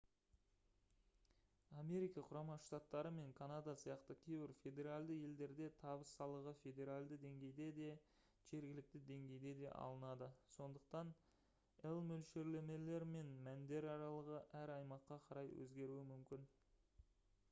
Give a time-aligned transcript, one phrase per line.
[1.79, 7.91] америка құрама штаттары мен канада сияқты кейбір федералды елдерде табыс салығы федералды деңгейде де
[8.55, 11.13] жергілікті деңгейде де алынады сондықтан
[12.01, 16.53] лмөлшерлемелер мен мәндер аралығы әр аймаққа қарай өзгеруі мүмкін